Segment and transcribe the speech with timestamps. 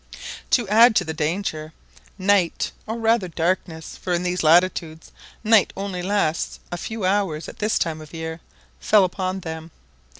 [0.49, 1.73] To add to the danger,
[2.17, 5.11] night, or rather darkness, for in these latitudes
[5.43, 8.39] night only lasts a few hours at this time of year,
[8.79, 9.69] fell upon them.